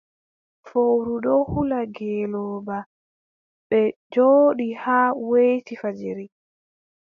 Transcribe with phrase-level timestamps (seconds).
[0.67, 2.77] Fowru ɗon hula ngeelooba,
[3.69, 6.25] ɓe njooɗi haa weeti fajiri.